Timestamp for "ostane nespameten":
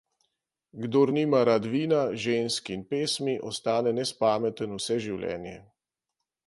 3.51-4.77